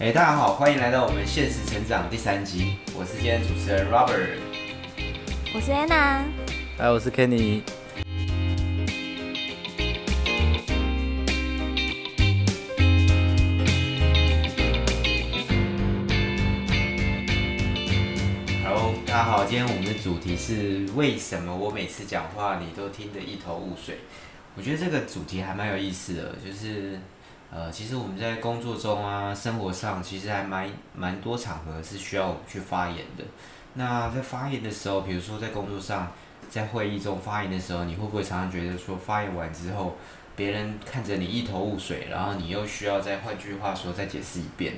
[0.00, 2.78] 哎，大家好，欢迎来到我们现实成长第三集。
[2.96, 4.38] 我是今天主持人 Robert，
[5.54, 6.22] 我是 Anna，
[6.78, 7.60] 哎，我是 Kenny。
[18.64, 23.98] Hello，大家好，今天我们的主题是为什么我每次讲话你都听得一头雾水？
[24.56, 26.98] 我觉得这个主题还蛮有意思的，就是。
[27.52, 33.24] 呃，其实我们在工作中啊，生活上其实还蛮蛮多场合是需要去发言的。
[33.74, 36.12] 那在发言的时候，比如说在工作上，
[36.48, 39.96] 在会议中发言的时候，你会不会常常觉得说发言完之后，
[40.36, 44.74] 别人看着你一头雾水，然后你又需要再换句话说再解释一遍？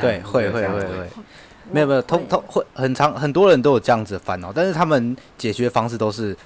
[0.00, 1.10] 对，会会会会，
[1.70, 6.36] 没有没有，通通会很长，很多人都有这样子的烦恼，但是他们解决方式都是，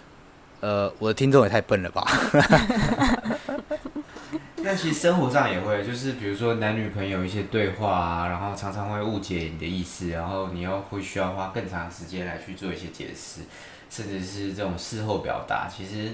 [0.60, 2.06] 呃，我的听众也太笨了吧。
[4.70, 13.40] 但其实生活上也会，就是比如说男女朋友一些对话啊，然后常常会误解你的意思，然后你又会需要花更长时间来去做一些解释，
[13.90, 15.68] 甚至是这种事后表达。
[15.68, 16.12] 其实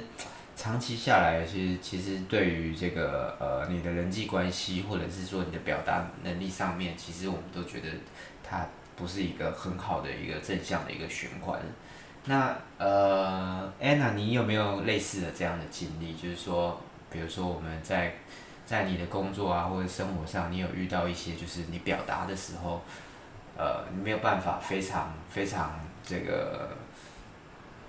[0.57, 7.89] 长期下来，其实其实对于这个呃你的人际关系，或者是说你的表达能力上面，其实我们都觉得
[8.43, 8.67] 它
[8.97, 11.61] 不是一个很好的一个正向的一个循环。
[12.25, 16.15] 那呃，Anna，你有没有类似的这样的经历？
[16.15, 16.81] 就是说。
[17.09, 18.13] 比如说我们在
[18.67, 22.83] 在你的工作啊或者生活上，你有遇到一些就是你表达的时候，
[23.57, 26.71] 呃，你没有办法非常非常这个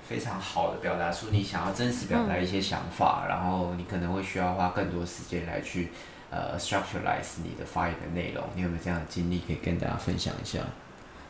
[0.07, 5.89] 非常好的表达出你想要真实表达一些想法，然后你可能会需要花更多时间来去
[6.29, 8.43] 呃 structureize 你的发言的内容。
[8.53, 10.59] 你有没有这样的经历可以跟大家分享一下？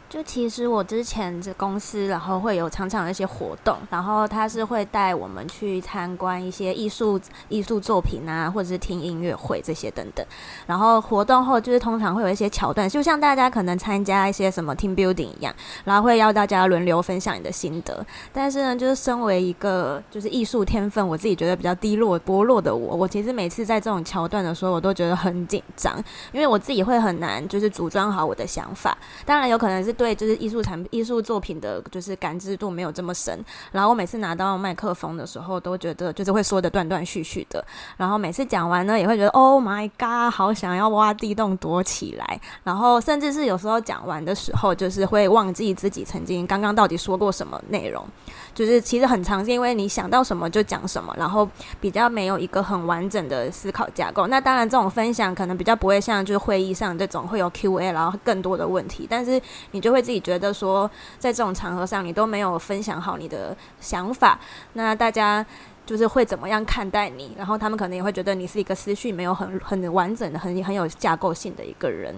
[0.10, 7.20] 就其实我之前这公司，然后会有常常有一些活动，然后他是会带我们去参观一些艺术
[7.50, 10.26] 艺术作品啊，或者是听音乐会这些等等。
[10.66, 18.06] 然后活动后就是通常会有一些桥段，就像大家可能参加一些什么 team building 一样，然后会要大家轮流分享你的心得。
[18.32, 26.02] 但是呢，就是身为一个就是艺术天分，我自己觉得比较低落薄弱的我，我其实每次在这种桥段的时候，我都觉得很紧张，
[26.32, 28.98] 因为我自己会很难就是组装好我的想法。
[29.26, 29.97] 当然有可能是。
[29.98, 33.44] 对，就是艺术产艺术作品的，就是感知度没有这么深。
[33.72, 37.66] 然后我每次拿到麦克风的时候，都觉得就是会说的断断续续的。
[37.98, 42.40] 然后每次讲完呢，也会觉得 Oh my God，好想要挖地洞躲起来。
[42.64, 48.06] 然后甚至是有时候讲完的时候，就是会忘记自己曾经刚刚到底说过什么内容。
[48.54, 51.48] 就是其实很常见，因为你想到什么就讲什么，然后
[51.80, 54.26] 比较没有一个很完整的思考架构。
[54.28, 59.06] 那当然，这种分享可能比较不会像就是会议上这种会有 Q&A，然后更多的问题。
[59.08, 59.40] 但是
[59.72, 64.40] 你就会自己觉得说，在这种场合上，你都没有分享好你的想法，
[64.74, 65.46] 那大家
[65.86, 67.34] 就是会怎么样看待你？
[67.38, 72.16] 然后他们可能也会觉得你是一个思绪没有很很完整的、很很有架构性的一个人。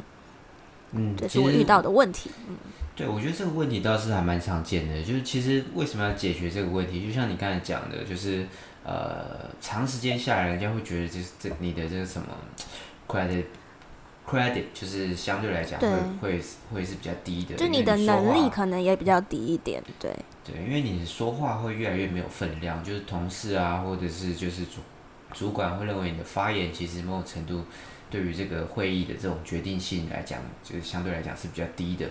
[0.92, 2.32] 嗯，这是我遇到的问题。
[2.48, 2.56] 嗯。
[2.96, 5.02] 对，我觉得这个问题倒是还蛮常见的。
[5.02, 7.08] 就是其实为什么要解决这个问题？
[7.08, 8.46] 就像你刚才讲的，就是
[8.84, 12.28] 呃，长时间下来，人家会觉得就是这你的这个什么
[13.08, 13.46] credit
[14.30, 15.88] credit，就是相对来讲会
[16.22, 16.42] 会
[16.74, 17.56] 会是比较低的。
[17.56, 20.14] 就你的能力可能也比较低一点，对。
[20.44, 24.80] 对，因为你说话会越来越没有分量，就是同事啊，或者是就是主
[25.34, 27.64] 主管会认为你的发言其实某种程度
[28.10, 32.08] 对于这个会议的这种决定性来讲，就是相对来讲是比较低的。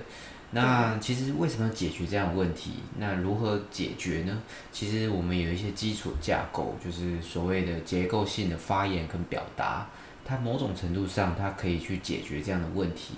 [0.51, 2.75] 那其实为什么要解决这样的问题？
[2.99, 4.41] 那如何解决呢？
[4.73, 9.87] 其实我们有一些基础架构，就是所谓的结构性的发言跟表达，
[10.29, 13.15] 它某种程度上它可以去解决这样的问题。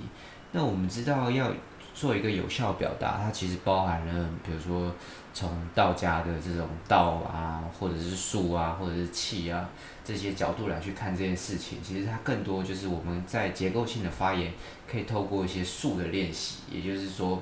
[0.52, 1.52] 那我们知道要
[1.92, 4.94] 做一个有效表达，它其实包含了，比如说
[5.34, 9.68] 从道家的这种道啊，或者是术啊，或者是气啊。
[10.04, 14.52] 这些角度来去看这件事情，其实它更多就是我们在结构性的发言，
[14.90, 17.40] 可以透过一些术的练习，也就是说，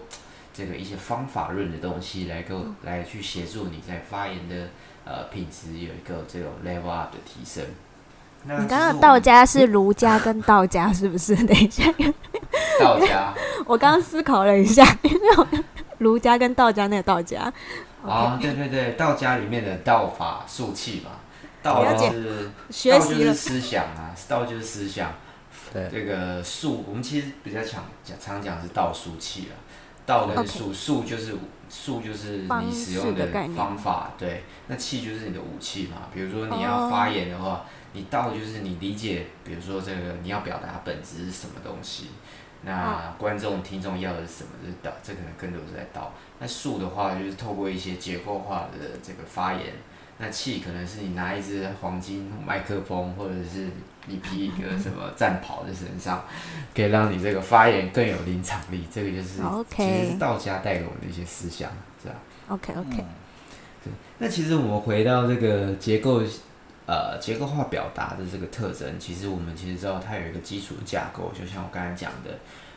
[0.52, 4.68] 这个一些方法论的东西来够来去协助你在发言的
[5.04, 7.64] 呃品质有一个这种 level up 的提升。
[8.44, 11.34] 你刚刚道家是儒家跟道家是不是？
[11.46, 11.84] 等一下，
[12.80, 13.34] 道家。
[13.66, 14.84] 我刚刚思考了一下，
[15.98, 17.52] 儒家跟道家那个道家。
[18.06, 21.10] 啊，对对对，道家里面的道法术器嘛。
[21.60, 22.50] 道就是
[22.90, 25.12] 道就是思想啊，道就是思想。
[25.72, 29.54] 对，这个术我们其实比较常讲，常讲是道术器啊。
[30.06, 31.34] 道跟术，术就是
[31.68, 34.44] 术就是你使用的方法，对。
[34.68, 36.08] 那器就是你的武器嘛。
[36.14, 42.08] 比如说你要发言的话，你道就是你理解，比如说这个你要表达本质是什么东西。
[42.62, 44.50] 那观众听众要的是什么？
[44.62, 46.12] 就是道，这可能更多是在道。
[46.40, 49.74] 那术的话，就是透过一些结构化的这个发言。
[50.20, 53.68] 那气可能是你拿一支黄金麦克风，或者是
[54.06, 56.24] 你披一个什么战袍在身上，
[56.74, 58.84] 可以让你这个发言更有临场力。
[58.92, 61.70] 这个就是其实是道家带给我们的一些思想，
[62.02, 62.14] 是吧
[62.48, 63.04] ？OK OK。
[64.18, 66.20] 那其实我们回到这个结构，
[66.88, 72.30] 呃，结构化表达的这个特征，其实我们其实知道它有一个基础架构，就像我刚才讲的。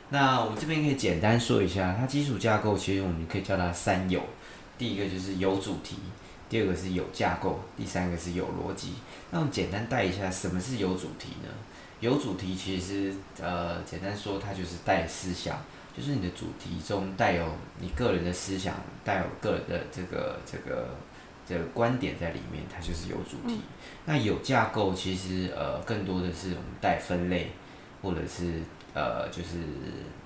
[0.10, 4.22] 那我这边可以简单说一下，它基础架构其实我们可以叫它三有。
[4.78, 5.96] 第一个就是有主题。
[6.50, 8.96] 第二个是有架构，第三个是有逻辑。
[9.30, 11.48] 那我们简单带一下，什么是有主题呢？
[12.02, 15.56] 有主题其实呃，简单说，它就是带思想，
[15.96, 17.46] 就是你的主题中带有
[17.80, 18.76] 你个人的思想，
[19.06, 20.90] 带有个人的这个这个
[21.52, 23.60] 这个观点在里面，它就是有主题。
[24.06, 27.52] 那有架构其实呃，更多的是我们带分类，
[28.02, 28.62] 或者是
[28.94, 29.58] 呃，就是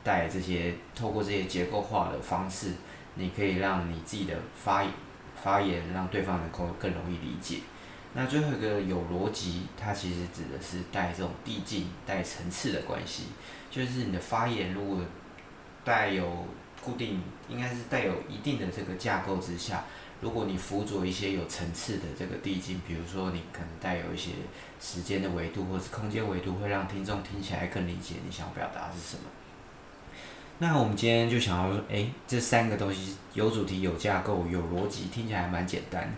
[0.04, 2.74] 带这些透过这些结构化的方式，
[3.16, 4.86] 你可以让你自己的发。
[5.44, 7.58] 发言让对方能够更容易理解。
[8.14, 13.26] 那最后一个有逻辑，它其实指的是带这种递进、带层次的关系。
[13.70, 15.02] 就是你的发言如果
[15.84, 16.48] 带有
[16.84, 19.84] 固定，应该是带有一定的这个架构之下，
[20.22, 24.32] 如果你辅佐一些有层次的这个递进，比如说你可能带有一些
[24.80, 29.24] 时间的维度或是空间维度，会让听众听起来更理解你想表达是什么。
[30.58, 36.10] 那我们今天就想要说，哎，这三个东西有主题、有架构、有逻辑，听起来还蛮简单。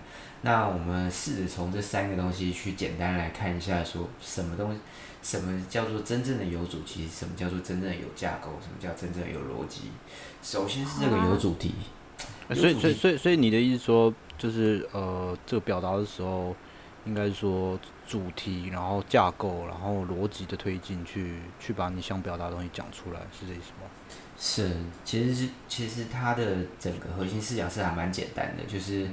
[0.44, 4.80] 那我们试着从这三个东西去简单来看一下，说什么东西，
[5.24, 9.90] 什么叫做真正的有主题，什么叫做真正的有架构，什么叫真正的有逻辑。
[10.44, 11.74] 首先是这个有主题。
[12.56, 16.56] 所以，所以，所以，所以你的意思说，就是呃，这个表达的时候，
[17.06, 17.78] 应该说
[18.08, 23.90] 主题，然后架构，然后逻辑的推进，去去把你想表达的东西讲出来，是这意思吗？
[24.40, 24.72] 是，
[25.04, 29.08] 其实是其实它的整个核心思想是还蛮简单的，就是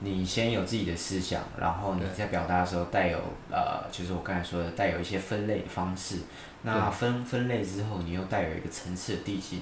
[0.00, 3.18] 你先有自己的思想，然后你在表达的时候带有
[3.50, 6.18] 呃，就是我刚才说的带有一些分类的方式。
[6.66, 9.60] 那分分类之后，你又带有一个层次的递进，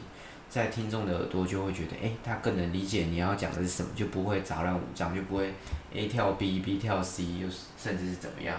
[0.52, 5.50] 在听众的耳朵就会觉得，哎，他更能理解你要讲的是什么，就不会杂乱无章，就不会
[5.94, 8.54] A 跳 B，B 跳 C，又甚至是怎么样。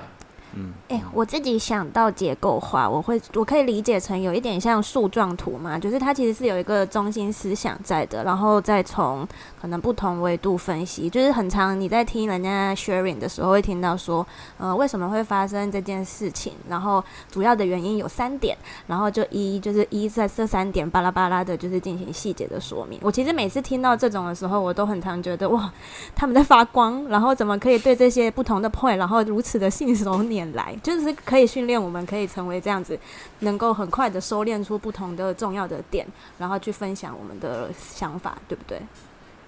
[0.56, 9.28] 嗯，哎，我自己想到结构化，我会我可以理解成有一点像树状图嘛，就是它其实是有一个中心思想在的，然后再从
[9.60, 14.26] 可能不同维度分析，就是很常你在听人家 sharing 的时候会听到说，
[14.60, 18.56] 呃，为什么会发生这件事情，然后主要的原因有三点，
[18.86, 23.00] 然后就一就是一在这三点巴拉巴拉的，就是进行细节的说明。
[23.02, 25.74] 我其实每次听到这种的时候，我都很常觉得哇，
[26.14, 30.43] 他们在发光，然后怎么可以对这些不同的 point，然后如此的信手拈。
[30.52, 33.00] 来，就是可以训练我们，可以成为这样子，
[33.40, 36.06] 能够很快的收敛出不同的重要的点，
[36.38, 38.82] 然后去分享我们的想法，对不对？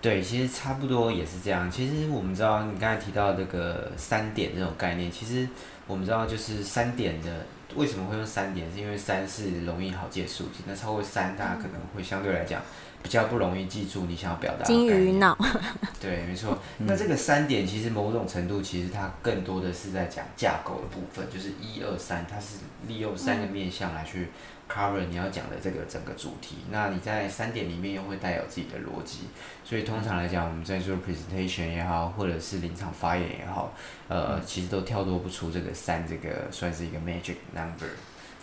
[0.01, 1.69] 对，其实差不多也是这样。
[1.69, 5.49] 其实我们知道，你刚才提到这个三点这种概念，其实
[5.87, 7.45] 我们知道，就是三点的
[7.75, 12.61] 为什么会用三点，是因为三是容易好记的数字，那超过三，大家可能会相对来讲。
[13.05, 15.37] 比较不容易记住你想要表达金鱼脑，
[16.01, 16.57] 对，没错。
[16.79, 22.57] 那这个三点其实某种程度，其实它更多的是在讲架构的部分，就是一二三，它是
[22.87, 24.29] 利用三个面向来去
[24.67, 26.55] cover 你要讲的这个整个主题。
[26.71, 29.19] 那你在三点里面又会带有自己的逻辑，
[29.63, 33.71] 所以通常来讲，我们在做 presentation 也好，或者是临场发言也好，
[34.07, 37.91] 呃，其实都跳脱不出这个三，这个算是一个 magic number。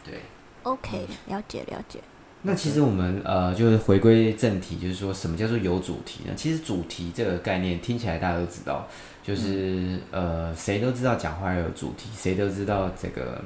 [0.05, 0.21] 对
[0.63, 1.99] ，OK，了解了解。
[2.45, 6.33] 那其实我们呃，就是回归正题，就是说什么叫做有主题呢？
[6.37, 8.89] 其实主题这个概念听起来大家都知道，
[9.23, 13.41] 就是呃，谁都知道讲话要有主题，谁都知道这个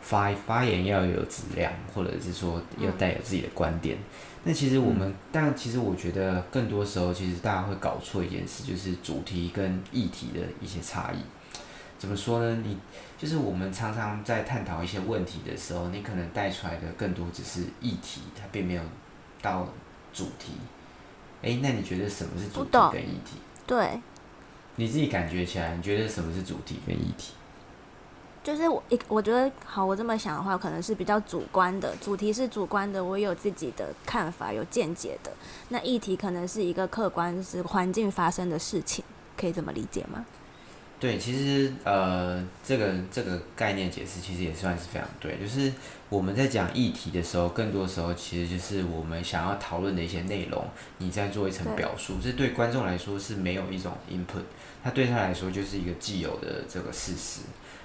[0.00, 3.96] 发发言要有质量，或者是说要带有自己的观点。
[4.42, 11.18] 那其实我们，但其实我觉得更多时候，其实大家会搞错一件事，就是主题跟议题的一些差异。
[11.96, 12.60] 怎么说呢？
[12.66, 12.76] 你
[13.22, 18.82] 就是我们常常在探讨一些问题的时候，你可能带出来的更多只是议题，它并没有
[19.40, 19.64] 到
[20.12, 20.54] 主题。
[21.40, 23.36] 哎，那你觉得什么是主题跟议题？
[23.64, 24.00] 对，
[24.74, 27.34] 你自己感觉起来，你觉得什么是主题跟议题？
[28.42, 31.94] 就是我一我觉得好，我这么想的话，可能是比较主观的。
[32.00, 35.30] 主题是主观的，我有自己的看法、有见解的。
[35.68, 39.04] 那议题可能是一个客观，是环境发生的事情，
[39.36, 40.26] 可以这么理解吗？
[41.02, 45.36] 对，其实呃，这个这个概念解释其实也算是非常对。
[45.36, 45.72] 就是
[46.08, 50.64] 我们在讲议题的时候，更多时候其实就是我们想要讨论的一些内容，
[50.98, 52.18] 你在做一层表述。
[52.22, 54.44] 这对观众来说是没有一种 input，
[54.84, 57.40] 他对他来说就是一个既有的这个事实。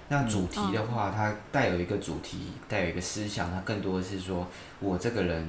[0.09, 4.47] 那主题的话，它带有一个主题，带有一个思想，它更多的是说
[4.79, 5.43] 我这个人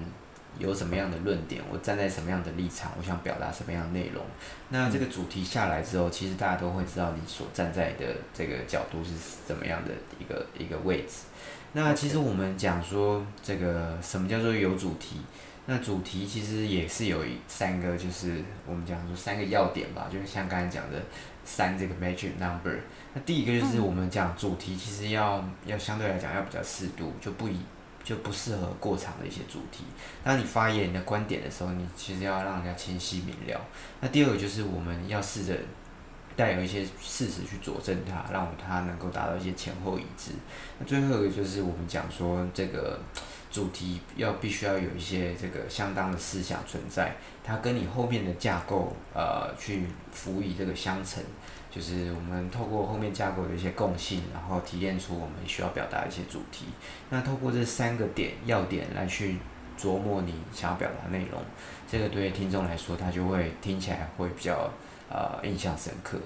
[0.58, 4.22] 有什么样的论点，我站在什么样的立场，我想表达什么样的内容。
[4.70, 9.10] 那这个主题下来之后，其实大家都会知道你所站在的这个角度是
[9.46, 11.24] 怎么样的一个一个位置。
[11.72, 15.20] 那其实我们讲说这个什么叫做有主题？
[15.66, 20.98] 那主题其实也是有三个，就是我们讲说三个要点吧，就是像刚才讲的
[21.44, 22.74] 三这个 magic number。
[23.12, 27.58] 那第一个就是我们讲主题，其实要要相对来讲要比较适度，就不以。
[28.08, 29.84] 就不适合过长的一些主题。
[30.24, 33.60] 当你发言你的观点的时候，你其实要让人家清晰明了。
[34.00, 35.54] 那第二个就是我们要试着
[36.34, 40.30] 带有一些事实去佐证它，让它能够达到一些前后一致。
[40.78, 42.98] 那最后一个就是我们讲说这个
[43.50, 51.22] 主题要必须要有一些这个相当的思想存在，它跟你后面的架构呃去辅以这个相乘。
[51.70, 56.66] 就是我们透过后面架构的一些共性，然后提炼出我们需要表达一些主题。
[57.10, 59.36] 那透过这三个点要点来去
[59.78, 61.40] 琢磨你想要表达内容，
[61.86, 64.70] 这个对听众来说，他就会听起来会比较
[65.10, 66.18] 呃印象深刻。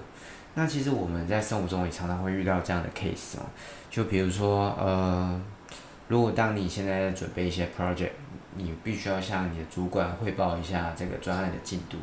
[0.55, 3.45] 那其实我们在生活中也常常会遇到这样的 case 哦，
[3.89, 5.41] 就比如说呃，
[6.07, 8.11] 如果当你现在在准备一些 project，
[8.55, 11.97] 你必须要向你的主管汇报一下这个专案的进度。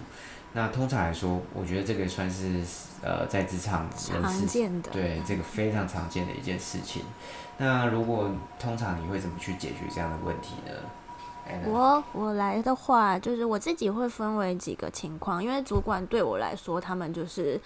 [0.53, 2.61] 那通常来说，我觉得这个算是
[3.03, 7.03] 呃在职场常见的，对这个非常常见的一件事情。
[7.59, 10.73] 那如果通常你会怎么去解决这样的问题呢？
[11.67, 17.61] 我我来的话，就是我自己会分为几个情况，因为主管对我来说，他们就是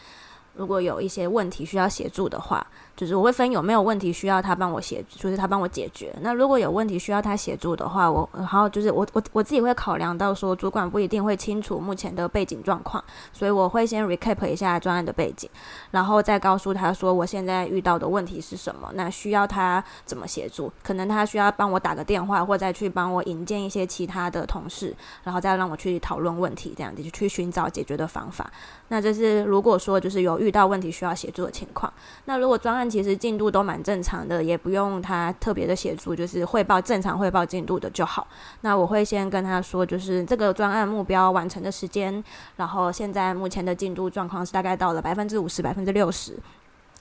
[0.55, 2.67] 如果有一些问题需要协助的话。
[2.97, 6.15] 就是我会分有没有问题需要他帮我协，就是他帮我解决。
[6.21, 15.51] 那如果有问题需要他协助的话，我然后就是我我我自己会考量到说，主管不一定会清楚目前的背景状况，所以我会先 recap 一下专案的背景，
[15.91, 20.73] 然后再告诉他说我现在遇到的问题是什么，那需要他怎么协助？
[20.85, 24.95] 可能他需要帮我打个电话，或再去帮我引荐一些其他的同事，
[25.25, 28.49] 然后再让我去讨论问题，这样子去寻找解决的方法。
[28.95, 31.93] 那这是如果说就是有遇到问题需要协助的情况。
[32.27, 38.25] 那如果专案其实进度都蛮正常的，也不用他特别的协助，就是汇报正常汇报进度的就好。
[38.61, 42.23] 那我会先跟他说，就是这个专案目标完成的时间，
[42.55, 46.39] 然后现在目前的进度状况是大概到了百分之五十、百分之六十，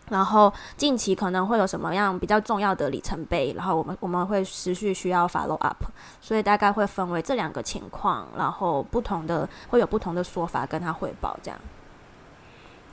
[0.10, 5.86] 然后近期可能会有什么样比较重要的里程碑，然后我们我们会持续需要 follow up，
[6.20, 11.60] 所以大概会分为这两个情况，然后不同的会有不同的说法跟他汇报这样。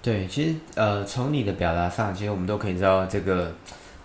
[0.02, 3.52] 对，其实呃，从你的表达上，其实我们都可以知道，这个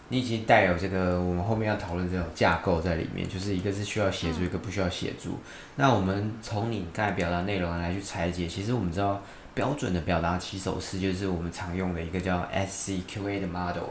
[0.09, 5.39] 你已经带有这个我们后面要讨论这种架构在里面，就是一个是需要协助，一个不需要协助。
[5.77, 9.21] 那我们从你刚才表达内容来去拆解，其实我们知道
[9.53, 13.89] 标准的表达起手式就是我们常用的一个叫 SCQA 的 model。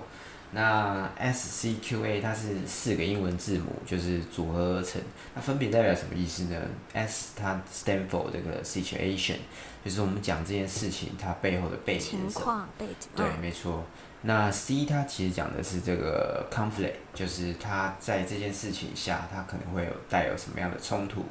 [0.55, 5.03] 那 SCQA 它是四个英文字母，就是组合而成。
[5.35, 6.57] 那分别代表什么意思呢
[6.93, 9.39] ？S 它 stand for 这个 situation。
[9.85, 12.69] 就是我们讲这件事情，它背后的背景是什么？
[12.79, 13.85] 背景对，没错。
[14.23, 21.27] 那 C 它其实讲的是这个 conflict，就是它在这件事情下，它可能会有带有什么样的冲突。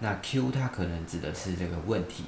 [0.00, 2.24] 那 Q 它可能指的是这个问题，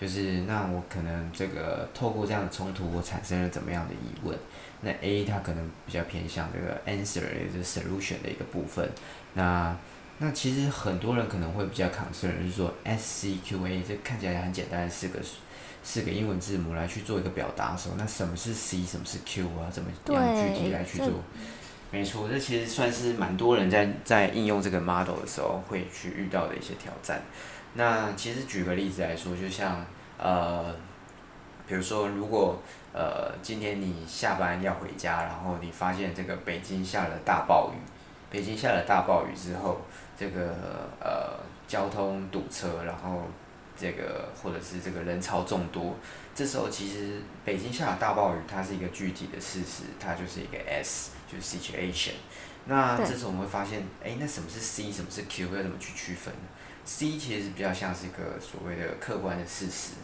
[0.00, 4.36] 就是那我可能这个透过这样的冲突，我产生了怎么样的疑问？
[4.84, 8.88] 那 A 它可能比较偏向这个 answer，也就是 solution 的一个部分。
[9.32, 9.74] 那
[10.18, 15.18] 那其实很多人可能会比较 concern，就是说 S C Q A 这看起来很简单，四个
[15.82, 19.68] 四个英文字母来去做一个表达的时候，那什么是 C，什么是 Q 啊？
[19.72, 21.10] 怎么样具体来去做？
[21.90, 27.22] 没错，这其实算是蛮多人在在应用这个 model 的时候会去遇到的一些挑战。
[27.74, 29.84] 那其实举个例子来说，就像
[30.18, 30.74] 呃，
[31.66, 32.58] 比如说如果
[32.92, 37.76] 呃今天你下班要回家，然后你发现这个北京下了大暴雨，
[38.30, 39.80] 北京下了大暴雨之后。
[40.16, 40.54] 这个
[41.00, 43.22] 呃交通堵车，然后
[43.76, 45.96] 这个或者是这个人潮众多，
[46.32, 52.12] 这时候其实北京下了大暴雨，它是一个具体的事实，它就是一个 S，就是 situation。
[52.66, 56.32] 那这时候我们会发现，哎，那什么是 C，什么是 Q，要怎么去区分
[56.84, 59.94] ？C 其实比较像是一个所谓的客观的事实，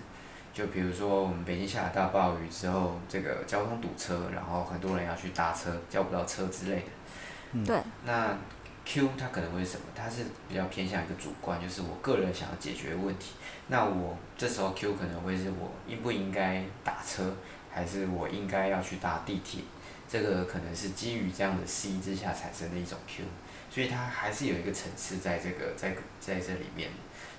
[0.61, 7.65] 就比如说我们北京下了大暴雨之后，这个交通堵车，然后很多人要去搭车，叫不到车之类的。
[7.65, 7.81] 对。
[8.05, 8.37] 那
[8.85, 9.87] Q 它可能会什么？
[9.95, 13.33] 它是比较偏向一个主观，就是我个人想要解决问题。
[13.69, 17.35] 那我这时候 Q 可能会是我应不应该打车，
[17.71, 19.63] 还是我应该要去搭地铁？
[20.07, 23.25] 这个可能是基于这样的 C 之下产生的一种 Q，
[23.71, 26.91] 所以它还是有一个层次在这个在在这里面。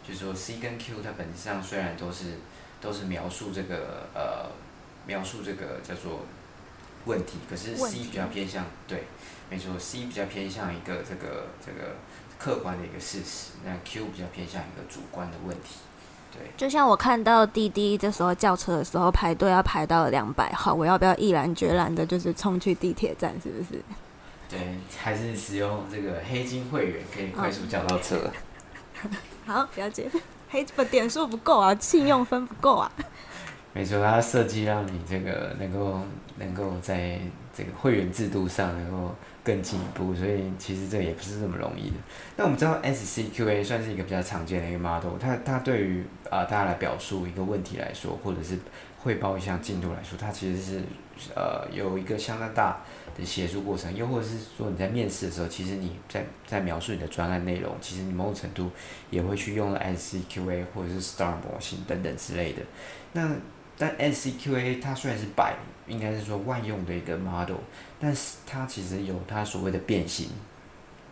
[0.04, 2.38] 就是说 C 跟 Q 它本质上虽然都是
[2.82, 4.50] 都是描述这个呃
[5.06, 6.26] 描述这个叫做
[7.06, 9.04] 问题，可是 C 比较偏向对。
[9.50, 11.96] 没错，C 比较偏向一个这个这个
[12.40, 15.80] 客观的一个事实，那 Q 比较偏向一个主观的问题。
[16.32, 23.34] 对，就像我看到滴滴这时候叫车的时候排队要排到两百号，我要不要毅然决然的，就是冲去地铁站？
[23.44, 23.84] 是不是？
[24.48, 28.32] 对，还是使用这个黑金会员可以快速叫到车。
[29.46, 30.10] 好，了解。
[30.52, 32.92] 黑不点数不够啊，信用分不够啊。
[33.74, 36.02] 没错，它设计让你这个能够
[36.38, 37.18] 能够在
[37.56, 39.16] 这个会员制度上能够
[39.46, 41.96] 更进一步，所以其实这也不是这么容易的。
[42.36, 48.60] 那我们知道 SCQA 算是一个比较常见的一个 model，它它对于啊大家来表述一个问题来说，或者是
[49.00, 50.82] 汇报一项进度来说，它其实是
[51.34, 52.82] 呃有一个相当大
[53.22, 58.70] 的协助过程，又或者是说你在面试的时候，其实你在在描述你的专案内容，其实你某种程度
[59.10, 62.62] 也会去用了 SCQA 或者是 STAR 模型等等之类的。
[63.14, 63.30] 那
[63.78, 65.56] 但 SCQA 它虽然是百，
[65.88, 67.58] 应该是说万用的一个 model，
[68.00, 70.28] 但是它其实有它所谓的变形，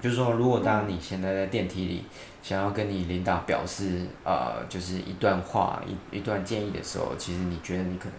[0.01, 2.03] 就是说，如果当你现在在电梯里
[2.41, 8.15] 想要跟你领导表示呃，就是一段话一一段建议的时候，其实你觉得你可能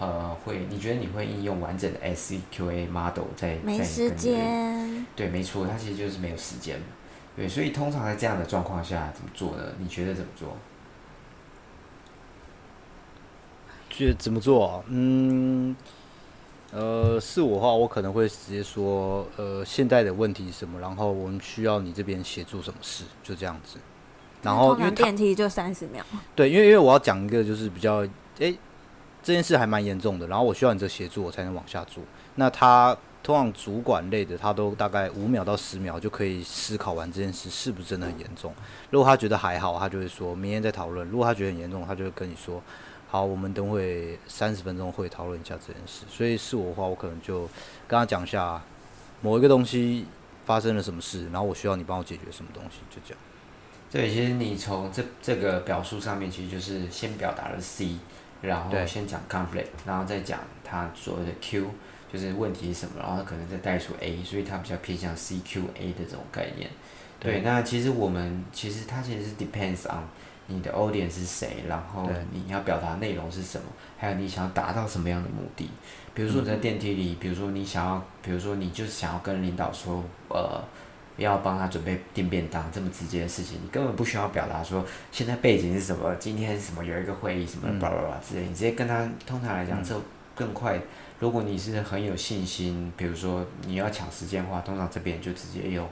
[0.00, 6.80] 呃会，你觉得你会应用完整的 SCQA model 在没时间，对，没错，它其实就是没有时间，
[7.36, 9.64] 对，所以通常在这样的状况下怎么做呢？
[9.78, 10.56] 你觉得怎么做？
[13.88, 14.82] 就怎么做？
[14.88, 15.76] 嗯，
[16.72, 20.80] 呃，是我的话，我可能会直接说，呃，现在的问题是什么？
[20.80, 23.04] 然后我们需要你这边协助什么事？
[23.22, 23.78] 就这样子。
[24.42, 26.04] 然后因为电梯就三十秒。
[26.34, 28.04] 对，因为因为我要讲一个就是比较，
[28.40, 28.52] 哎，
[29.24, 32.04] 这件事还蛮严重的，然后我需要你这协助，我才能往下做。
[32.36, 38.54] 那他通常主管类的，他都大概五秒到十秒就可以思考完这件事是不是真的很严重。
[38.90, 42.62] 如果他觉得还好，他就会说明天再讨论；如果他觉得很严重，他就会跟你说。
[43.06, 46.04] 好，我们等会三十分钟会讨论一下这件事。
[46.10, 47.42] 所以是我的话，我可能就
[47.86, 48.60] 跟他讲一下
[49.20, 50.04] 某一个东西
[50.44, 53.22] 发生了什么事，然后我需要你帮我解决什么东西，就这样。
[53.88, 57.90] 对，其实你从这这个表述上面，其实就是先表达了 C，
[58.46, 61.66] 然后先讲 conflict，然后再讲它所谓的 Q，
[62.12, 66.70] 就是问题是什么，然后可能再带出 A，所以它比较偏向 CQA 的这种概念。
[67.18, 70.02] 对，那其实我们其实它其实是 depends on。
[70.46, 71.64] 你的 audience 是谁？
[71.66, 73.66] 然后你要表达内容是什么？
[73.96, 75.70] 还有你想要达到什么样的目的？
[76.12, 80.62] 比如说你在电梯里，比如说你想要，比如说你就是想要跟领导说，呃，
[81.16, 89.94] 要帮他准备订便当这么直接的事情，你根本不需要表达说现在背景是什么，今天什么有一个会议什么巴拉巴拉之类，你直接跟他通常来讲这
[90.34, 90.80] 更快。
[91.20, 95.88] 如果你是很有信心，比如说你要抢时间的话，通常这边就直接用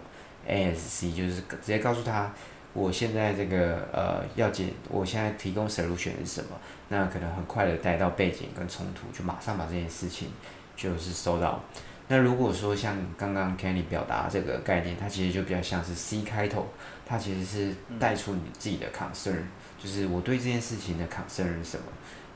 [0.49, 2.31] ASC，就是直接告诉他。
[2.75, 6.49] 我现在这个呃要解，我现在提供 solution 是什么？
[6.89, 10.29] 那可能很快的带到背景跟冲突，就马上把这件事情
[10.75, 11.63] 就是收到。
[12.09, 16.67] 那如果说像刚刚 Kenny 表达这个概念，它其实就比较像是 C 开头，
[17.07, 19.38] 它其实是带出你自己的 concern，
[19.79, 21.85] 就是我对这件事情的 concern 是什么？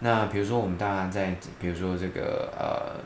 [0.00, 2.98] 那比如说我们当然在，比如说这个呃，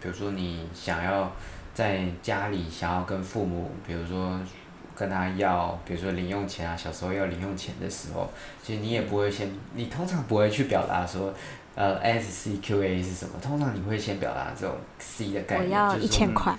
[0.00, 1.30] 比如说你想要
[1.74, 4.40] 在家里想要跟父母，比如说。
[4.98, 8.26] 跟他要，比如说零用钱啊，小时候要零用钱的时候，
[8.62, 11.34] 其实你也不会先，你通常不会去表达说，
[11.76, 13.38] 呃，S C Q A 是什么？
[13.40, 16.56] 通常你会先表达这种 C 的概念，我要一千块。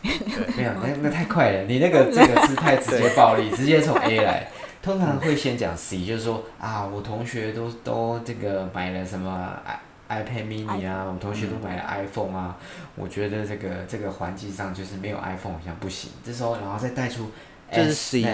[0.56, 4.48] 没有， 那那太快了，你那个这个是太直接暴力，直接从 A 来。
[4.82, 9.60] 通常会先讲 C，就是说啊，我同学都都这个买了什么
[10.08, 12.56] i iPad mini 啊，我同学都买了 iPhone 啊，
[12.96, 16.12] 我觉得这个这个环境上就是没有 iPhone 好像不行。
[16.24, 17.32] 这时候然后再带出。
[17.70, 18.26] 这是 C，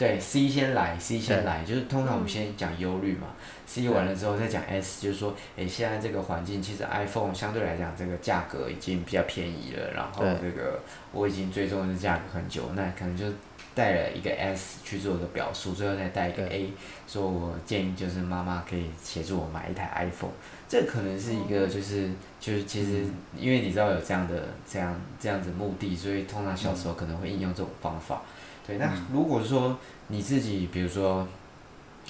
[0.00, 3.26] 对，C 先来，C 先来，就是通常我们先讲忧虑嘛
[3.66, 10.80] ，C 完了之后再讲 S，就是说，诶，现在这个环境其实 iPhone 相对来讲这个价格已经比较便宜了，然后这个
[11.12, 13.26] 我已经追踪的价格很久，那可能就
[13.74, 16.72] 带了一个 S 去做个表述，最后再带一个 A，
[17.06, 20.32] 说我建议就是妈妈可以协助我买一台 iPhone，
[20.66, 22.08] 这可能是一个就是
[22.40, 23.04] 就是其实
[23.36, 28.22] 因为你知道有这样的这样这样子目的，所以通常小时候可能会应用这种方法。
[28.66, 29.76] 对，那如果说
[30.08, 31.26] 你自己，比如说，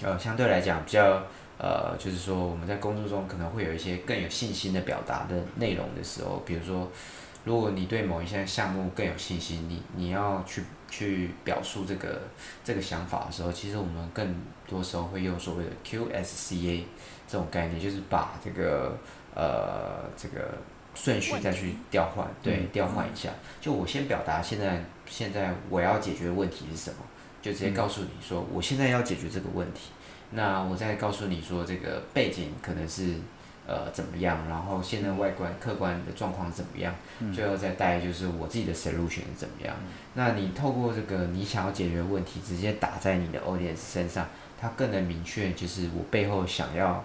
[0.02, 1.22] 呃，相对来讲比较，
[1.58, 6.90] 呃，就是说我们在工作中可能会有一些更有信心的表达的内容的时候，比如说，
[7.44, 12.20] 如果你对某一些项目更有信心，你你要去去表述这个
[12.62, 14.34] 这个想法的时候，其实我们更
[14.68, 16.82] 多时候会用所谓的 QSCA
[17.26, 18.98] 这种概念，就是把这个
[19.34, 20.58] 呃这个
[20.94, 23.30] 顺序再去调换，对，调换一下，
[23.62, 24.84] 就我先表达现在。
[25.10, 26.96] 现在我要解决的问题是什么？
[27.42, 29.90] 就直接告诉你说，我现在要解决这个问题。
[30.30, 33.14] 那我再告诉你说，这个背景可能是，
[33.66, 36.94] 呃怎么样，然后现在外观客观的状况怎么样，
[37.34, 39.74] 最后再带就是我自己的 solution 是怎么样。
[40.14, 44.28] 那你透过这个你想要解决的问题，直接打在你的 audience 身上，
[44.60, 47.02] 它更能明确就是我背后想要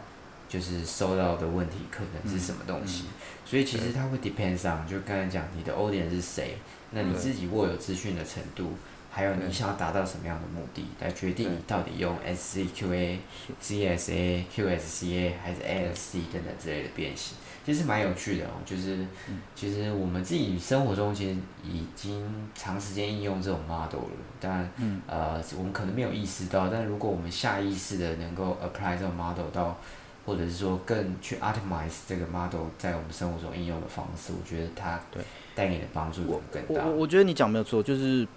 [0.47, 3.05] 就是收到的问题可能是什么东西。
[3.45, 6.57] 所以其实它会 depends on，就刚才讲你的 audience 是谁，
[6.91, 8.73] 那你自己握有资讯的程度。
[9.11, 13.17] 还有你想要达到什么样的目的，来决定你到底用 SCQA、
[13.63, 18.49] CSA、QSCA 还是 ASC 等等之类的变形，其实蛮有趣的哦。
[18.65, 19.07] 就是
[19.55, 24.69] 其实我们自己生活中其实已经长时间应用这种 model 了，但
[25.07, 29.77] 呃我们可能没有意识到，但如果我们下意识的能够 apply 这种 model 到，
[30.25, 36.85] 或者是说更去 optimize 这个 model 在我们生活中应用的方式，我觉得它对带给你的帮助更大。
[36.85, 38.27] 我我觉得你讲没有错，就是。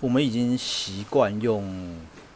[0.00, 1.62] 我们已经习惯用，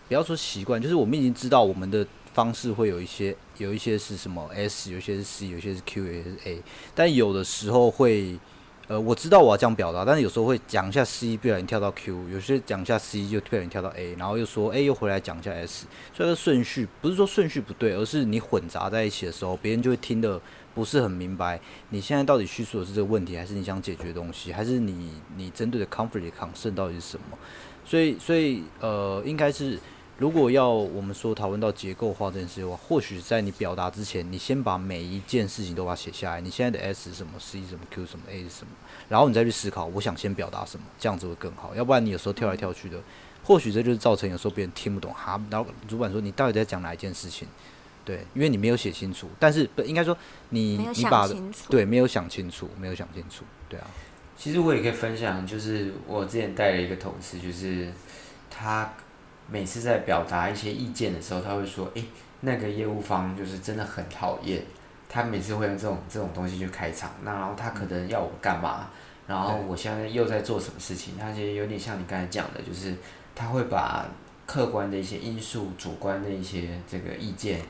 [0.07, 6.63] 不要说习惯，就是我们已经知道我们的方式会有一些，有一些是什么 S，有些是 C，有些是 Q，有些是 A，
[6.95, 8.39] 但有的时候会，
[8.89, 20.41] 呃，我知道我要这样表达，但是有时候会讲一下 C，不小心跳到 Q，有些讲一下 C 就不小心跳到 A，然后又说 A 又回来讲一下 S，所以顺序不是说顺序不对，而是你混杂在一起的时候，别人就会听得
[20.75, 27.37] 不是很明白，你现在到底叙述的是这个问题，还是你想解决的东西，还是你你针对的 conflict concern 到底是什么？
[27.85, 29.79] 所以，所以，呃，应该是，
[30.19, 36.41] 如果要我们说讨论到结构化这件事的话，或许在你表达之前，你先把每一件事情都把它写下来。
[36.41, 38.73] 你现在的 S 是什么，C 什么，Q 什么，A 是什么，
[39.09, 41.73] 然后你再去思考，我想先表达什么，这样子会更好。
[41.77, 43.01] 要不然你有时候跳来跳去的，
[43.45, 45.41] 或许这就是造成有时候别人听不懂哈。
[45.51, 47.47] 然后主管说你到底在讲哪一件事情？
[48.05, 49.29] 对，因为你没有写清楚。
[49.39, 50.17] 但是不应该说
[50.49, 51.29] 你你把
[51.69, 53.87] 对没有想清楚，没有想清楚，对啊。
[54.37, 57.93] 其实我也可以分享，就是我之前带了一个同事，就是
[58.51, 58.93] 他
[59.51, 62.05] 每次在表达一些意见的时候，他会说：“诶，
[62.41, 64.63] 那个业务方就是真的很讨厌。”
[65.09, 68.91] 他每次会用这种这种东西去开场，那然后他可能要我干嘛？
[69.27, 71.17] 然后我现在又在做什么事情？
[71.19, 72.95] 他其实有点像你刚才讲的，就是
[73.35, 74.07] 他会把
[74.45, 77.63] 客观的一些因素、主观的一些这个意见，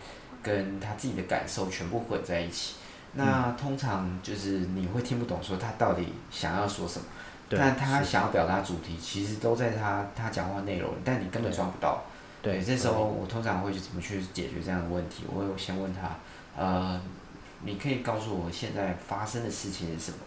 [0.43, 2.75] 跟他自己的感受全部混在一起。
[3.15, 7.07] 那通常就是你会听不懂，说他到底想要说什么，
[7.51, 12.03] 但他想要表达主题，其实都在他他讲话内容，但你根本抓不到。
[12.43, 15.25] 对，这时候我通常会去怎么去解决这样的问题？
[15.27, 16.17] 我会先问他，
[16.57, 17.01] 呃，
[17.63, 20.19] 你可以告诉我现在发生的事情是什么？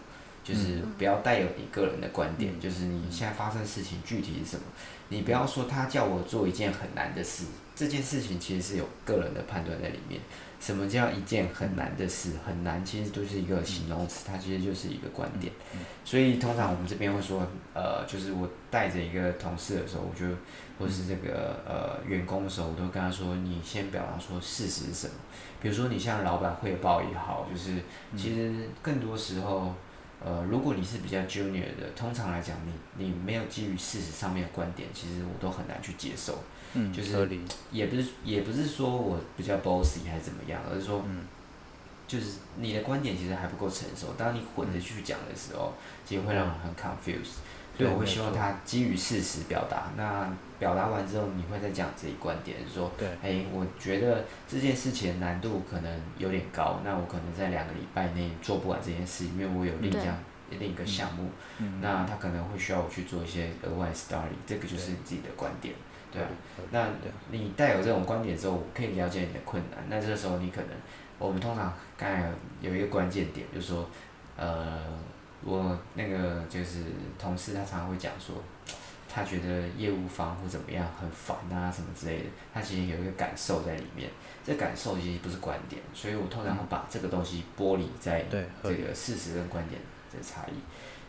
[0.44, 4.62] 就是不要带有你个人的观点，就是你现在发生的事情具体是什么？
[5.08, 7.44] 你不要说他叫我做一件很难的事，
[7.76, 10.20] 这件事情其实是有个人的判断在里面。
[10.62, 12.30] 什么叫一件很难的事？
[12.46, 15.52] 很难，其实都是一个形容词，它其实就是一个观点。
[16.04, 17.44] 所以通常我们这边会说，
[17.74, 20.24] 呃，就是我带着一个同事的时候，我就
[20.78, 25.14] 或是这个呃员工的时候，我都跟他说，你先表达说事实是什么。
[25.60, 27.82] 比如说你向老板汇报也好，就是
[28.16, 29.74] 其实更多时候，
[30.24, 36.38] 呃，如果你是比较 junior 的，通常来讲，你你没有基于事实上面的观点，其实我都很难去接受。
[36.74, 37.28] 嗯，就是
[37.70, 41.24] 也不是也不是说我比较 bossy 还是怎么样，而是说，嗯
[42.06, 44.08] 就是你的观点其实还不够成熟。
[44.18, 45.72] 当你混着去讲的时候，
[46.04, 47.40] 其实会让人很 confused。
[47.74, 49.90] 所以我会希望他基于事实表达。
[49.96, 60.14] 那表达完之后，你会再讲自己观点，说，对哎，我觉得这件事情的难度可能有点高，那我可能在两个礼拜内做不完这件事，因为我有另一项
[60.50, 61.30] 另一个项目。
[61.80, 65.74] 那他可能会需要我去做一些额外 study，这个就是你自己的观点。
[66.12, 66.28] 对啊，
[66.70, 66.86] 那
[67.30, 69.82] 你带有这种观点之后，我可以了解你的困难。
[69.88, 70.68] 那这时候你可能，
[71.18, 73.88] 我们通常刚才有一个关键点，就是说，
[74.36, 74.78] 呃，
[75.42, 76.80] 我那个就是
[77.18, 78.36] 同事，他常常会讲说，
[79.08, 82.24] 他觉得业务方或怎么样很烦啊，什么之类的。
[82.52, 84.10] 他其实有一个感受在里面，
[84.44, 88.26] 这感受其实不是观点，所以我通常会把这个东西剥离在
[88.62, 89.80] 这个事实跟观点
[90.12, 90.52] 的差异。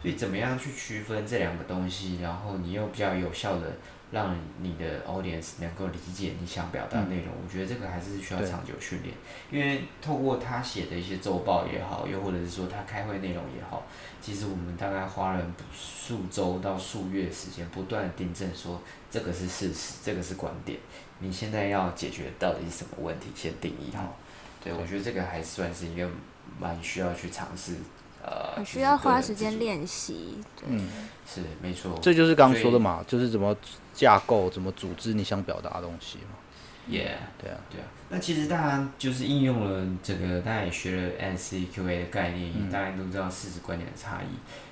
[0.01, 3.69] 所以怎么样去区分这两个东西，然后你又比较有效的。
[4.13, 9.15] 让你的 audience 能够理解你想表达内容，我觉得这个还是需要长久训练。
[9.49, 13.84] 因为透过他写的一些周报也好，又或者是说他开会内容也好，
[14.21, 20.78] 其实我们大概花了数周到数月时间，不断订正说这个是事实，这个是观点。
[21.17, 24.15] 你现在要解决到底是什么问题，先定义好。
[24.63, 26.08] 对，我觉得这个还算是一个
[26.60, 27.73] 蛮需要去尝试。
[28.25, 30.38] 呃，需要花时间练习。
[30.65, 30.88] 嗯，
[31.27, 31.99] 是没错。
[32.01, 33.55] 这就是刚刚说的嘛，就是怎么
[33.93, 36.38] 架构、怎么组织你想表达的东西嘛。
[36.89, 37.88] Yeah，对啊，对啊。
[38.09, 44.27] 那其实大家就是应用了这个，大家也学了 NCQA 的概念，大家都知道事实观点的差异。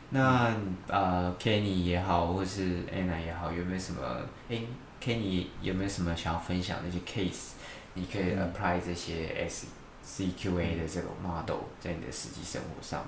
[0.10, 0.54] 那
[0.88, 4.02] 呃，Kenny 也好，或是 Anna 也好，有没有什么？
[4.50, 4.62] 哎
[5.02, 7.52] ，Kenny 有没有什么想要分享的一些 case？
[7.94, 9.68] 你可以 apply 这些 S
[10.06, 13.06] CQA 的这种 model 在你的实际生活上？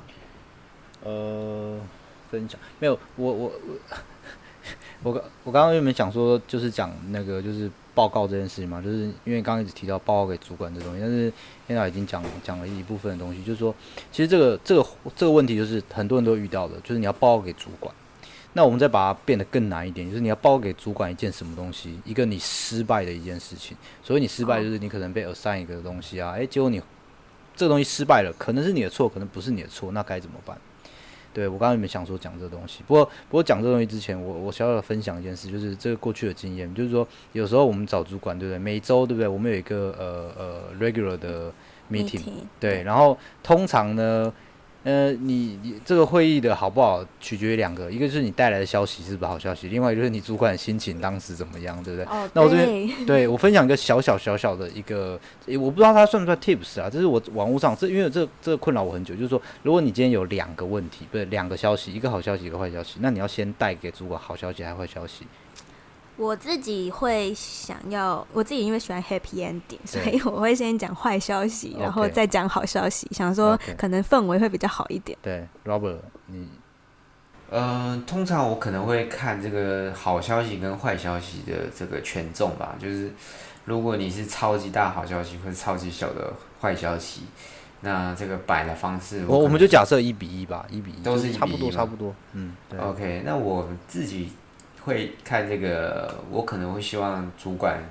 [1.03, 1.79] 呃，
[2.31, 3.97] 分享没有，我我我
[5.03, 11.31] 我刚我刚刚原本想说就是讲那个就是报告这件事情嘛，就是因为刚刚一直提到报告给主管这东西，但是
[11.67, 13.75] 现在已经讲讲了一部分的东西，就是说
[14.11, 14.85] 其实这个这个
[15.15, 17.93] 这个问题就是很多人都遇到的，就是你要报告给主管。
[18.55, 23.75] 那我们再把它变得更难一点，就是你要报告给主管一件什么东西，一个你失败的一件事情。
[24.03, 26.79] 所以你失败就是你可能被 assign 一个东西啊，诶，结果你
[27.55, 30.55] 这个东西失败了，可能是你的错，可能不是你的错，那该怎么办？
[31.34, 32.84] 对我刚刚有没有想说讲这个东西？
[32.88, 38.60] 不过不过讲这东西之前，我我小小的分享一件事，就是这个过去的经验，就是说有时候我们找主管，对不对？
[38.60, 39.28] 每周对不对？
[39.28, 41.52] 我们有一个呃呃 regular 的
[41.91, 42.22] meeting，
[42.60, 44.34] 对，然后通常呢。
[44.84, 52.06] 呃，你你这个会议的好不好，取决于两个，一个是你带来的消息是不是好消息，另外就是你主管心情当时怎么样，对不对？
[52.12, 55.17] 哦，那我这边对我分享一个小小小小的一个，
[55.60, 56.89] 我不知道它算不算 tips 啊？
[56.89, 65.26] 这是我网络上，这因为这这个困扰我很久，就是说，如果你今天有两个问题，不是两个消息，一个好消息，一个坏消息，那你要先带给主管好消息还是坏消息？
[66.15, 75.17] 我自己会想要，我自己因为喜欢 happy ending，所以我会先讲坏消息，然后再讲好消息，想说可能氛围会比较好一点。
[75.23, 75.97] 对，Robert，
[76.28, 76.47] 你，
[77.49, 83.12] 嗯，通常我可能会看这个好消息跟坏消息的这个权重吧，就是
[83.65, 87.23] 如果你是超级大好消息或者超级小的坏消息，
[87.82, 94.32] 那这个摆的方式，我我们就假设一比一吧，一比一都是差不多差不多，嗯，OK，那我自己。
[94.86, 97.84] 会看这个，我可能会希望主管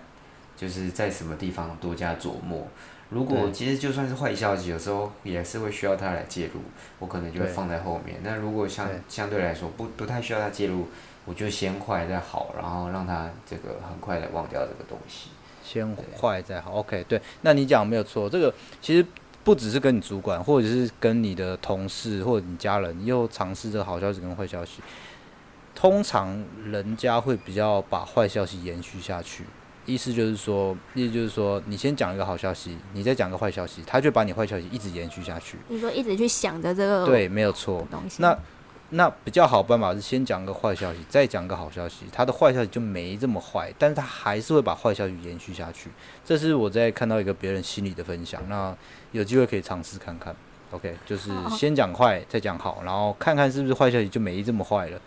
[0.57, 2.67] 就是在什么地方多加琢磨。
[3.11, 6.61] 如果其实就算是坏消息，有时候也是会需要他来介入，
[6.99, 8.19] 我可能就会放在后面。
[8.23, 10.89] 那如果相相对来说不不太需要他介入，
[11.27, 15.29] 我就先坏再好，然后让他这个很快的忘掉这个东西。
[15.63, 17.21] 先坏再好，OK，对。
[17.43, 19.07] 那你讲没有错，这个其实
[19.45, 24.81] 不只是跟你主管，或者是跟你的同事或者你家人，又尝试着好消息跟坏消息。
[25.75, 29.45] 通常人家会比较把坏消息延续下去，
[29.85, 35.59] 意思就是说，意思就是说，你先讲一个好消息，你再讲个坏消息，他就把你坏消息一直延续下去。
[35.69, 37.87] 你说一直去想着这个对，没有错。
[38.19, 38.39] 那
[38.91, 45.91] 那比较好办法是先讲个坏消息，再讲个好消息，他的坏消息就没这么坏，但是他还是会把坏消息延续下去。
[46.25, 48.77] 这是我在看到一个别人心里的分享，那
[49.13, 50.37] 有机会可以尝试看看。
[50.73, 55.01] OK，就是先讲坏，再讲好，然后看看是不是坏消息就没这么坏了。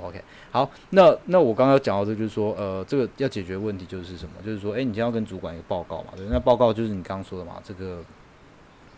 [0.00, 4.32] OK，好，那那我刚刚讲到这，就是说，呃，这个要解决问题就是什么？
[4.44, 8.02] 就是说，哎，你今天要跟主管一个报告嘛，对，那报告就是你刚刚说的嘛，这个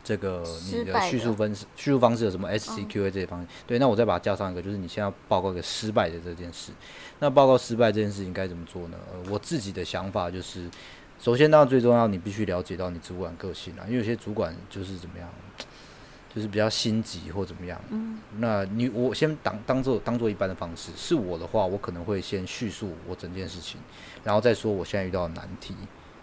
[0.02, 6.72] 这个你的叙述分叙述方式有什么 SCQA 这些方面，对，那我再把它加上一个，就是你现在报告一个失败的这件事。
[7.18, 8.96] 那报告失败这件事情该怎么做呢？
[9.12, 10.68] 呃，我自己的想法就是，
[11.20, 15.28] 首先当然最重要，你必须了解到你主管个性啊，因为有些主管就是怎么样。
[16.32, 23.80] 就是比较心急或怎么样，嗯，那你我先当当做当做一般的方式，是我的话，我可能会先叙述我整件事情，
[24.22, 25.74] 然后再说我现在遇到的难题，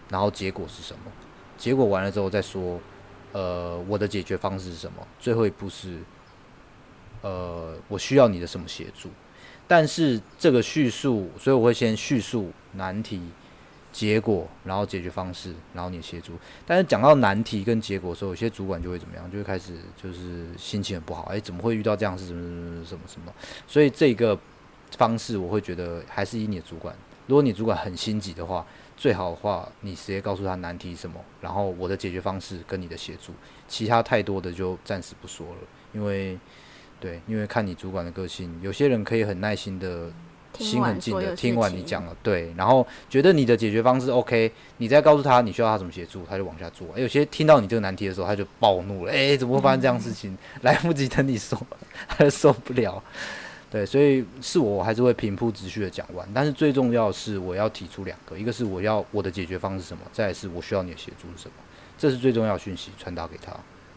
[0.08, 1.12] 然后结果是什么，
[1.58, 2.80] 结果完了之后再说，
[3.32, 5.98] 呃，我的解决方式是什么，最后一步是，
[7.20, 9.10] 呃，我需要你的什么协助，
[9.66, 13.20] 但是这个叙述，所以我会先叙述难题。
[13.90, 16.32] 结果，然后解决方式，然后你协助。
[16.66, 19.30] 但是讲到难题跟结果的时候，有些主管就会怎么样？
[19.30, 21.22] 就会开始就是心情很不好。
[21.24, 22.26] 哎，怎么会遇到这样事？
[22.26, 23.32] 什么什么什么什么？
[23.66, 24.38] 所以这个
[24.96, 26.94] 方式，我会觉得还是以你的主管。
[27.26, 28.64] 如果你主管很心急的话，
[28.96, 33.32] 最好的话，你直接告诉他难题什么，然后我的解决方式跟你的协助。
[33.66, 35.56] 其他太多的就暂时不说了，
[35.92, 36.38] 因为
[37.00, 40.12] 对，因为看你主管的个性，有些人可以很耐心的。
[40.58, 46.86] 心很静的听完你讲了，对，然后觉得你的解决方式 OK，你再告诉他你需要他怎么协助，他就往下做。
[46.96, 50.36] 有些听到你这个难题的时候，他就暴怒了，哎，怎么会发生这样事情？
[50.62, 51.58] 来不及等你说，
[52.08, 53.02] 他就受不了。
[53.70, 56.26] 对，所以是我还是会平铺直叙的讲完。
[56.34, 61.54] 但是最重要的是，我要提出两个，一个是我要我的解决方式是什么，再是我需要你的协助是什么，
[61.98, 63.52] 这是最重要的讯息传达给他。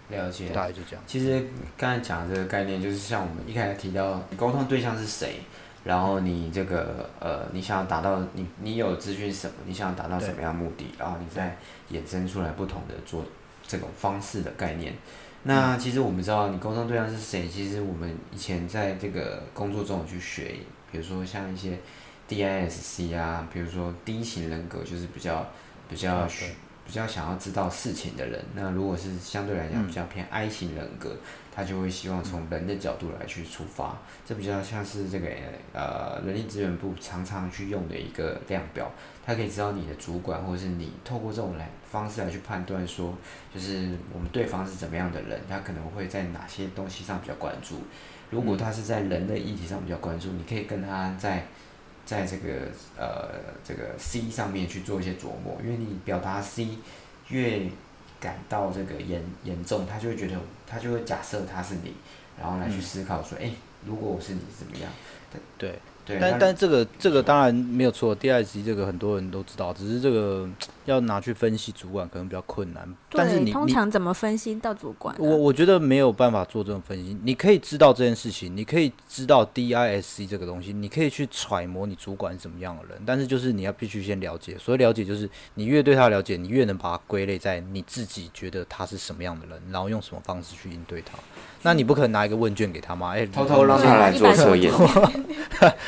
[0.10, 1.02] 了解，大概就这样。
[1.08, 1.48] 其实
[1.78, 5.36] 刚才讲的这个概念，就是像我们一开始提到，沟通对象是谁？
[5.84, 9.54] 然后你这个呃，你想要达到你你有资讯什么？
[9.66, 10.86] 你想要达到什么样目的？
[10.98, 11.58] 然后你再
[11.92, 13.26] 衍生出来不同的做
[13.68, 14.94] 这种方式的概念。
[15.44, 20.56] 那其实我们知道你沟通对象是谁，其实我们以前在这个工作中有去学，
[20.92, 21.80] 比如说像一些
[22.30, 25.44] DISC 啊，比如说 D 型人格就是比较
[25.90, 26.28] 比较
[26.86, 31.16] 比较想要知道事情的人，那如果是相对来讲比较偏 I 型人格，
[31.54, 35.28] 他就会希望从人的角度来去出发，这比较像是这个
[35.74, 38.90] 呃人力资源部常常去用的一个量表，
[39.26, 43.14] 他可以知道你的主管或者是你透过这种来方式来去判断说，
[43.54, 47.82] 就是我们对方是怎么样的人，他可能会在哪些东西上比较关注。
[48.30, 51.46] 如果他是在人的议题上比较关注，你可以跟他在。
[52.04, 53.30] 在这个呃
[53.64, 56.68] 这个 C 上面去做一些琢磨，因为你表达 C
[57.30, 57.62] 越
[58.22, 61.94] 感到这个严严重，他就会觉得他就会假设他是你，
[62.40, 63.52] 然后来去思考说，哎，
[63.86, 64.90] 如果我是你怎么样？
[65.58, 65.78] 对。
[66.06, 70.48] 但但这个这个当然没有错，第二集这个很多人都知道，只是这个
[70.86, 72.88] 要拿去分析主管可能比较困难。
[73.12, 75.16] 但是你通常怎么分析到主管？
[75.20, 77.16] 我我觉得没有办法做这种分析。
[77.24, 83.02] 你可以知道这件事情，你可以知道 DISC 这个东西，你可以去揣摩你主管是什么样的人。
[83.06, 91.18] 但是就是你要必须先了解，所以了解就是你越对他了解，你越能把它归类在你自己觉得他是什么样的人，然后用什么方式去应对他。
[91.64, 93.12] 那你不可能拿一个问卷给他吗？
[93.14, 94.74] 哎，偷偷让他来做测验。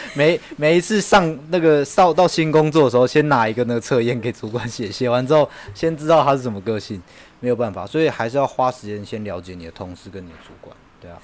[0.16, 7.02] 每每一次上那个到到新工作的时候，先拿一个那个测验给主管写，写完之后先知道他是什么个性，
[7.40, 10.76] 没有办法，所以还是要花时间先了解你的同事跟你的主管。
[11.02, 11.18] 对啊，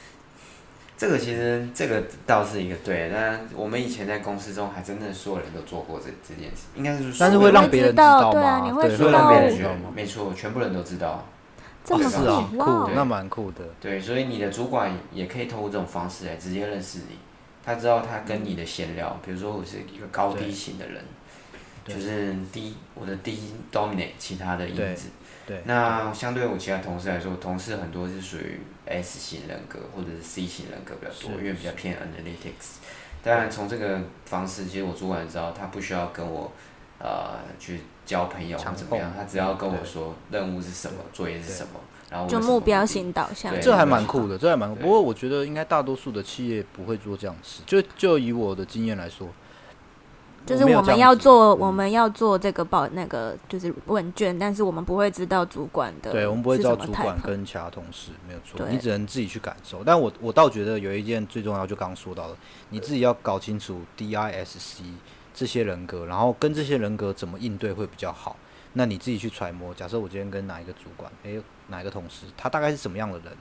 [0.98, 8.82] 这个其实这个倒是一个对，但我们以前在公司中还真的所有人都做过这这件事，应该是但是会让别人知道吗？
[8.82, 9.92] 对，会让别人知道吗？
[9.96, 11.26] 没错，全部人都知道。
[11.88, 11.94] 是
[12.28, 13.64] 啊，酷，那蛮酷的。
[13.82, 17.18] 对，所以你的主管也可以通过这种方式来直接认识你。
[17.70, 21.00] 他知道他跟你的闲聊，比如说我是一个高低型的人，
[21.86, 25.10] 就是低，我的低 dominate 其他的因子。
[25.46, 25.62] 对。
[25.66, 32.78] 那相对我其他同事来说，同事很多是属于 S 型人格或者是 C 型人格比较多，因为比较偏 analytics。
[33.22, 36.52] 当然，从这个方式，其实我主管知道他不需要跟我
[37.00, 37.82] 呃去。
[38.10, 39.14] 交朋友怎么样？
[39.16, 43.54] 他只要跟我说任务是什么，作业是什么，然后就目标型导向。
[43.62, 44.74] 这还蛮酷的，这还蛮。
[44.78, 47.62] 不过我觉得应该大多数的企业不会做这样事。
[47.68, 49.28] 就就以我的经验来说，
[50.44, 56.12] 就是我们要做，我们要做这个报那个就是问卷，但是我们不会知道主管的。
[56.12, 59.84] 对，我们不会知道主管跟其他同事没有错，你只能自己去感受。
[59.84, 62.36] 但我我倒觉得有一件最重要，就刚刚说到的，
[62.72, 64.82] 你自己要搞清楚 DISC。
[65.40, 68.36] 这些人格，然后跟这些人格怎么应对会比较好？
[68.74, 69.74] 那你自己去揣摩。
[69.74, 73.32] 假设我今天跟哪一个主管，诶，哪一个同事，他大概是什么样的人，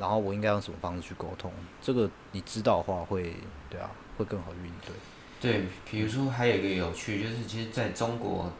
[0.00, 1.52] 然后我应该用什么方式去沟通？
[1.82, 3.34] 这个你知道的话，会
[3.68, 4.94] 对啊，会更好应对。
[5.38, 8.50] 对，比如说还有一个有趣，就是其实在中国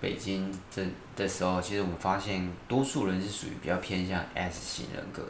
[0.00, 0.82] 北京这
[1.14, 5.22] 的时候，其实我们发现多数人是属于比较偏向 S 型人格。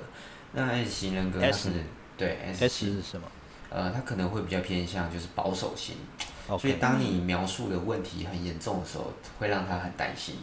[0.53, 1.69] 那 S 型人格是，
[2.17, 3.29] 对 S 是什么？
[3.69, 5.97] 呃，他可能会比较偏向就是保守型。
[6.47, 10.37] 所以，当你描述的问题很严重的时候，会让他很担心。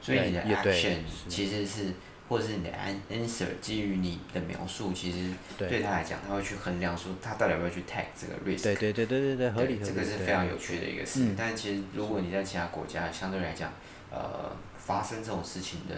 [0.00, 0.96] 所以，你的 action
[1.28, 1.92] 其实是，
[2.28, 2.70] 或者是你的
[3.10, 8.62] answer 基于你的描述，其实对他来讲，他会去衡量说他到底要不要去 take 这个 risk。
[8.62, 9.78] 对对对对对对，合理。
[9.84, 11.26] 这个是非常有趣的一个事。
[11.36, 13.70] 但其实，如果你在其他国家，相对来讲，
[14.10, 15.94] 呃，发生这种事情的，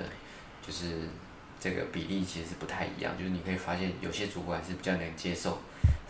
[0.67, 1.09] 就是
[1.61, 3.17] 这个比例其实是不太一样。
[3.17, 5.59] 就是你可以发现，有些主管是比较能接受。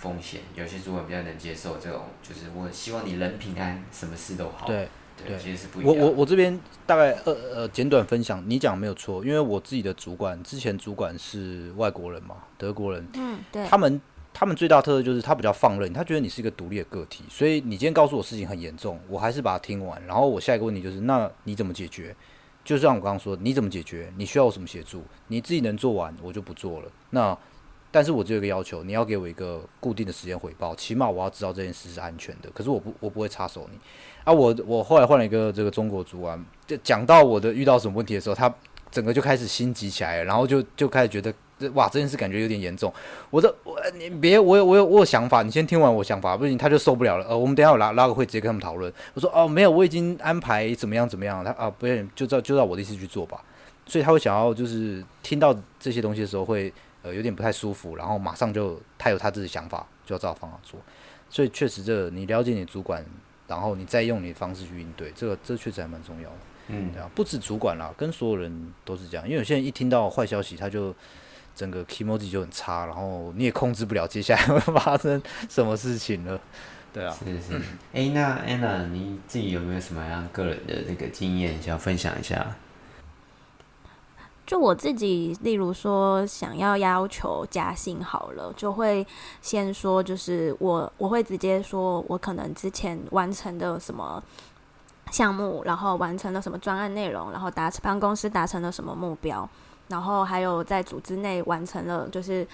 [0.03, 4.67] 风险有些主管比较能接受这种，就是我希望你人平安，什么事都好。
[4.67, 4.89] 对
[5.25, 5.95] 对，其实是不一样。
[5.95, 13.07] 我我我这边大概呃呃简短分享，你讲没有错，因为我自己的主管之前主管是外国人嘛，德国人。
[13.15, 13.65] 嗯，对。
[13.69, 14.01] 他们
[14.35, 20.05] 他们最大特色就是他比较放任，他觉得你是一个独立的个体，所以你今天告诉我事情很严重，我还是把它听完。
[20.05, 22.17] 然后我下一个问题就是，那你怎么解决？
[22.65, 24.13] 就像我刚刚说，你怎么解决？
[24.17, 25.05] 你需要我什么协助？
[25.29, 26.91] 你自己能做完，我就不做了。
[27.11, 27.39] 那。
[27.93, 32.49] 但是我只有一个要求，你要给我一个固定的时间回报，起码我要知道这件事是安全的。
[32.55, 33.79] 可是我不，我不会插手你。
[34.25, 38.53] 啊，我我后来换了一个这个中国主管，就讲到我的遇到什么问题的时候，他
[38.91, 41.35] 整个就开始心急起来了，然后就就开始觉得，
[41.75, 42.91] 哇，这件事感觉有点严重。
[43.29, 47.27] 我说，我你别，我有我有我有想法，你先听完我想法，不行他就受不了了。
[47.29, 48.91] 呃，我们等下拉拉个会，直接跟他们讨论。
[49.13, 51.45] 我说，哦，没有，我已经安排怎么样怎么样。
[51.45, 53.45] 他啊，不行，就照就照我的意思去做吧。
[53.85, 56.73] 所以他会想要就是听到这些东西的时候会。
[57.03, 60.81] 呃，有点不太舒服，然后马上就他有他自己想法，就要照方法做。
[61.29, 63.05] 所以确实，这你了解你主管，
[63.49, 66.37] 然后你再用你的方式去应对，这个这确实还蛮重要的。
[66.69, 69.27] 嗯，对啊，不止主管啦，跟所有人都是这样。
[69.27, 70.95] 因为有些人一听到坏消息，他就
[71.55, 76.41] 整个 emoji 就很差，然后你也控制不了接下来会发生什么事情了。
[76.93, 77.61] 对啊，是是。
[77.93, 82.55] 哎，那 Anna，你自己有没有什么样个人的那个经验想要分享一下？
[84.53, 89.07] 就我自己，例如说想要要求加薪好了，就会
[89.41, 94.23] 先说，就是我我会直接说，我可能之前完成的什么
[95.11, 99.49] 项目，然后完成了什么专案内容，然后达帮公司达成了什么目标，
[99.89, 102.47] 然后还有在组织内完成了就是。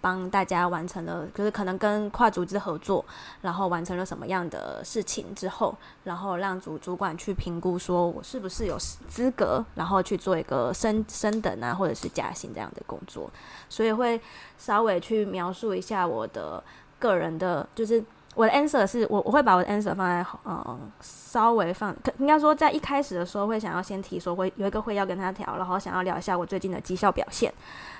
[0.00, 3.04] 帮大家完成了，就是可能跟跨组织合作，
[3.42, 13.30] 然后完成了什么样的事情之后，然后让主主管去评估，说我是不是有资格，然后去做一个升升等啊，或者是加薪这样的工作。
[13.68, 14.20] 所以会
[14.56, 16.62] 稍微去描述一下我的
[16.98, 18.02] 个人的，就是
[18.34, 27.52] 我的 answer 是我我会把我的 answer 放在嗯稍微放，应该说在一开始的时候会想要先提说会有一个会要跟他调，然后想要聊一下我最近的绩效表现，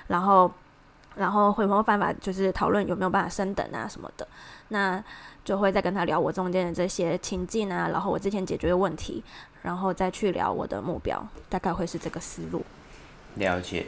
[0.07, 0.51] 然后。
[1.15, 4.27] 然后会没有办法，就是讨论有没有办法升等啊什么的，
[4.69, 5.03] 那
[5.43, 9.23] 就会再跟他聊我中间的这些情境啊，然后我之前解决的问题，
[9.61, 12.63] 然后再去聊我的目标，大概会是这个思路。
[13.35, 13.87] 了解。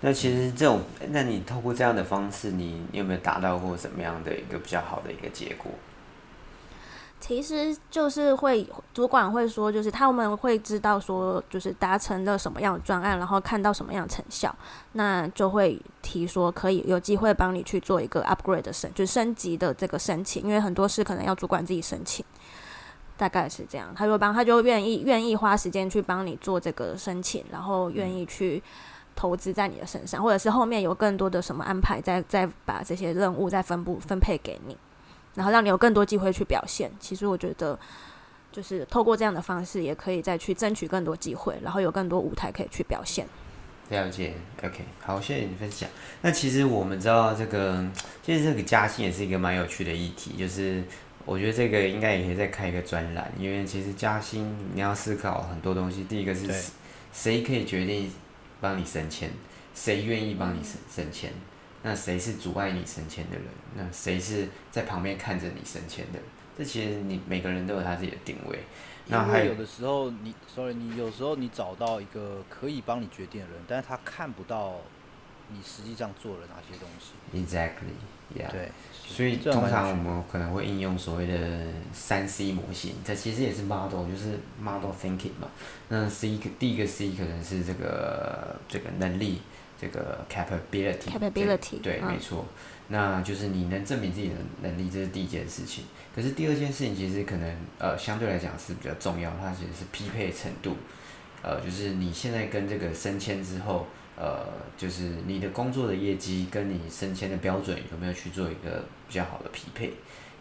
[0.00, 5.72] 那其实这种，那你透过这样的方式，你有没有达到过什么样的一个比较好的一个结果？
[7.20, 14.54] 其实就是会主管会说，就是他们会知道说，就是达成了什么样的专案，然后看到什么样的成效，
[14.92, 22.24] 那就会提说可以有机会帮你去做一个 upgrade 的升，就是升级的这个申请，因为很多事可能要主管自己申请，
[23.16, 28.62] 大概是这样，他就帮他就愿意愿意花时间去帮你做这个申请，然后愿意去
[29.16, 34.76] 投资在你的身上，或者是后面有更多的什么安排，再再把这些任务再分布分配给你。
[35.38, 36.90] 然后让你有更多机会去表现。
[36.98, 37.78] 其实我觉得，
[38.50, 43.24] 就是透过这样的方式，也可以再去争取更多机会，然后有更多舞台可以去表现。
[43.90, 44.34] 了解
[44.64, 45.88] ，OK，好，谢谢你分享。
[46.22, 47.86] 那其实我们知道，这个
[48.22, 50.32] 其实这个加薪也是一个蛮有趣的议题。
[50.36, 50.82] 就是
[51.24, 56.02] 我觉得这个应该也可以再开一个专栏，因为其实加薪你要思考很多东西。
[56.04, 56.52] 第一个是
[57.12, 58.12] 谁可以决定
[58.60, 59.30] 帮你升迁，
[59.72, 61.30] 谁愿意帮你升升迁。
[61.82, 63.44] 那谁是阻碍你升迁的人？
[63.76, 66.18] 那谁是在旁边看着你升迁的？
[66.56, 68.58] 这其实你每个人都有他自己的定位。
[69.06, 74.74] 那还有的时候，你，sorry，你有时候你找到一个可以帮你决定的人，但是他看不到
[75.50, 77.14] 你实际上做了哪些东西。
[77.32, 78.50] Exactly，yeah。
[78.50, 78.72] 对。
[79.06, 85.48] 所以通常我们可能会应用所谓的三 C 模型，这其实也是 model，就是 model thinking 嘛。
[85.88, 89.40] 那 C 第一个 C 可能是这个这个能力。
[89.80, 91.10] 这个 capability，
[91.80, 92.44] 对，没错，
[92.88, 95.84] 那就是你能证明自己的能力，这是第一件事情。
[96.14, 100.76] 可是第二件事情其实可能呃相对来讲是比较重要，它其实是匹配程度，
[101.42, 104.44] 呃，就是你现在跟这个升迁之后，呃，
[104.76, 109.92] 就是你的工作的业绩跟你升迁的标准有没有去做一个比较好的匹配？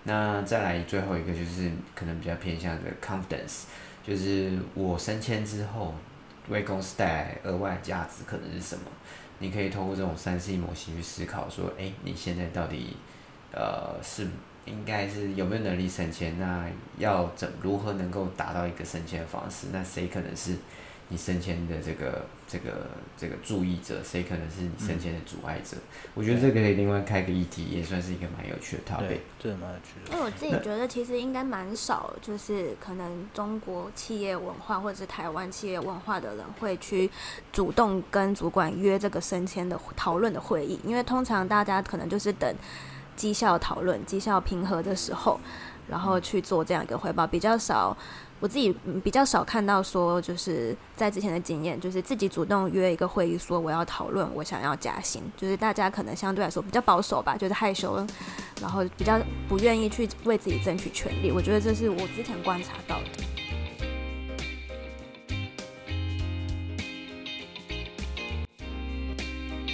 [0.05, 3.65] 那再来最后一个就是可能比较偏向的 confidence，
[4.03, 5.93] 就是我升迁之后
[6.47, 8.85] 为公司带来额外价值可能是什么？
[9.39, 12.95] 你可以通过这种三 C 模型去思考，说，哎，你现在到底，
[13.51, 14.27] 呃，是
[14.65, 16.37] 应该是有没有能力省钱？
[16.39, 16.67] 那
[16.97, 19.67] 要怎如何能够达到一个省钱的方式？
[19.71, 20.55] 那谁可能是？
[21.09, 22.87] 你升迁的这个这个
[23.17, 25.77] 这个注意者，谁可能是你升迁的阻碍者？
[26.13, 29.19] 我觉得这个可以另外开个议题，也算是一个蛮有趣的 topic。
[29.39, 30.11] 对，蛮有趣的。
[30.11, 37.09] 因为我自己觉得，其实应该蛮少，就是可能中国企业文化或者是台湾企业文化的人会去
[37.53, 42.53] 主动跟主管约这个升迁的讨论的会议，因为通常大家可能就是等
[43.15, 45.39] 绩效讨论、绩效平和的时候，
[45.87, 47.95] 然后去做这样一个汇报，比较少。
[48.39, 48.71] 我自己
[49.03, 58.05] 比较少看到说，就是在之前的经验，就是自己主动约一个会议，说我要讨论我想要加薪，就是大家可能相对来说比较保守吧，就是害羞，
[58.61, 59.19] 然后比较
[59.49, 61.31] 不愿意去为自己争取权利。
[61.31, 63.23] 我觉得这是我之前观察到的。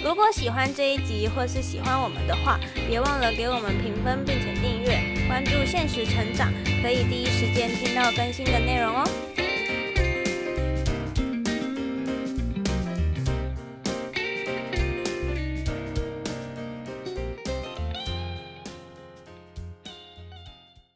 [0.02, 5.02] 如果喜欢这一集，或是喜欢我们的话，别忘了给我们评分，并且订阅、
[5.34, 9.33] 关注现实成长，可以第一时间听到更新的内容哦。